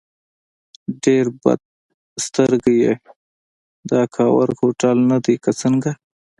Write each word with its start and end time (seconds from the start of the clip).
ډېر 1.03 1.25
بد 1.41 1.59
سترګی 2.25 2.75
یې، 2.83 2.93
دا 3.91 4.01
کاوور 4.15 4.49
هوټل 4.59 4.97
نه 5.11 5.17
دی 5.25 5.35
که 5.43 5.51
څنګه؟ 5.61 5.91